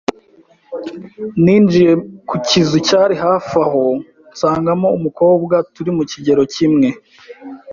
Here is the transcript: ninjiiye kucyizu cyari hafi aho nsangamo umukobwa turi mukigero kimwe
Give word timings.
ninjiiye 1.43 1.93
kucyizu 2.29 2.77
cyari 2.87 3.15
hafi 3.25 3.55
aho 3.65 3.83
nsangamo 4.31 4.87
umukobwa 4.97 5.55
turi 5.73 5.91
mukigero 5.97 6.43
kimwe 6.53 6.87